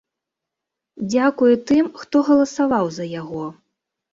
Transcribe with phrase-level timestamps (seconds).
[1.11, 3.45] Дзякуе тым, хто галасаваў за яго.